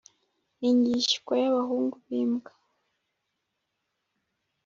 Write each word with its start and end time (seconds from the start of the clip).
ni 0.59 0.69
njyishywa 0.77 1.33
ya 1.43 1.49
bahungu 1.55 1.95
bimbwa 2.07 2.51